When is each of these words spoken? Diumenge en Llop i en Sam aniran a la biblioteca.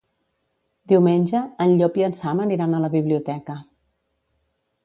Diumenge 0.91 1.41
en 1.67 1.75
Llop 1.81 2.01
i 2.01 2.07
en 2.07 2.17
Sam 2.21 2.43
aniran 2.47 2.73
a 2.79 2.83
la 2.87 2.93
biblioteca. 2.97 3.63